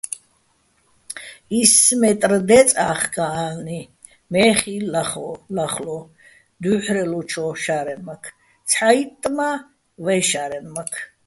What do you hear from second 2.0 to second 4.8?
მეტრ დეწე́ ა́ხკაჼ ა́ლნი, მე ხი